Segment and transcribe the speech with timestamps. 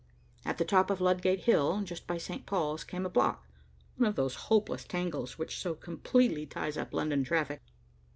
[0.45, 2.47] At the top of Ludgate Hill, just by St.
[2.47, 3.45] Paul's, came a block,
[3.97, 7.61] one of those hopeless tangles which so completely ties up London traffic.